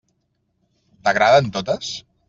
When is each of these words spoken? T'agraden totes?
T'agraden 1.09 1.55
totes? 1.59 1.95